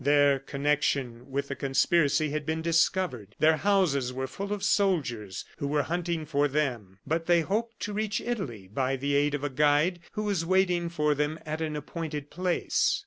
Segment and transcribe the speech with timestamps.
[0.03, 5.67] Their connection with the conspiracy had been discovered; their houses were full of soldiers, who
[5.67, 9.49] were hunting for them, but they hoped to reach Italy by the aid of a
[9.51, 12.99] guide who was waiting for them at an appointed place.